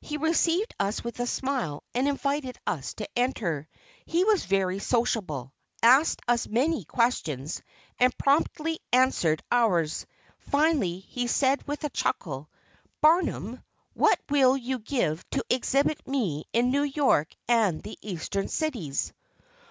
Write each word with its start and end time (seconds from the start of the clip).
He 0.00 0.16
received 0.16 0.74
us 0.80 1.04
with 1.04 1.20
a 1.20 1.26
smile 1.26 1.84
and 1.94 2.08
invited 2.08 2.58
us 2.66 2.94
to 2.94 3.06
enter. 3.14 3.68
He 4.06 4.24
was 4.24 4.46
very 4.46 4.78
sociable, 4.78 5.52
asked 5.82 6.22
us 6.26 6.46
many 6.48 6.86
questions, 6.86 7.60
and 8.00 8.16
promptly 8.16 8.78
answered 8.90 9.42
ours. 9.52 10.06
Finally 10.38 11.00
he 11.00 11.26
said 11.26 11.62
with 11.68 11.84
a 11.84 11.90
chuckle: 11.90 12.48
"Barnum, 13.02 13.62
what 13.92 14.18
will 14.30 14.56
you 14.56 14.78
give 14.78 15.28
to 15.32 15.44
exhibit 15.50 16.08
me 16.08 16.46
in 16.54 16.70
New 16.70 16.84
York 16.84 17.36
and 17.46 17.82
the 17.82 17.98
Eastern 18.00 18.48
cities?" 18.48 19.12